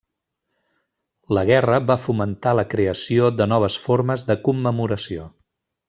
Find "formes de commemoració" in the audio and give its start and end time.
3.87-5.33